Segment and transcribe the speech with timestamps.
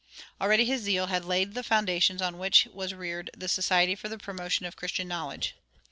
[0.41, 4.17] Already his zeal had laid the foundations on which was reared the Society for the
[4.17, 5.53] Promotion of Christian Knowledge.